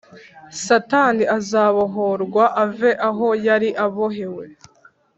[0.65, 4.45] Satani azabohorwa ave aho yari abohewe.